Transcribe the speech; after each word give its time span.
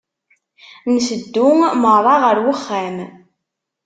Nteddu 0.93 1.47
merra 1.81 2.15
ɣer 2.23 2.37
uxxam. 2.53 2.97